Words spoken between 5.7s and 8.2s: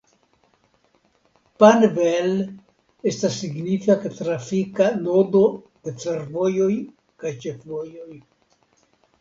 de fervojoj kaj ĉefvojoj.